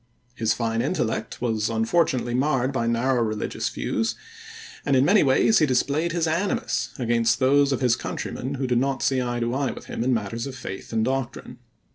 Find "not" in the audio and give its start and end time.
8.79-9.03